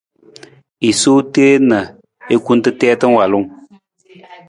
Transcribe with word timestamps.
I 0.89 0.91
sowa 0.99 1.23
teen 1.33 1.61
na 1.71 1.79
i 2.33 2.35
kunta 2.43 2.69
tiita 2.79 3.05
waalung. 3.15 3.47